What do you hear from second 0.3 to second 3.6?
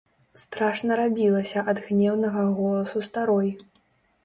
Страшна рабілася ад гнеўнага голасу старой.